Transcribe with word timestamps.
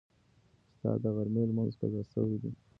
ستا 0.77 0.91
د 1.03 1.05
غرمې 1.15 1.43
لمونځ 1.49 1.71
قضا 1.79 2.01
شوی 2.11 2.37
دی. 2.41 2.51